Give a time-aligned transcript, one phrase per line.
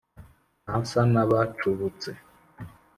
[0.63, 2.09] Ntasa n'abacubutse